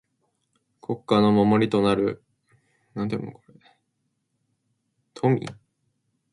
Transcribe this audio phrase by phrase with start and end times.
[0.81, 2.23] 国家の守りとなる
[5.13, 5.45] 臣。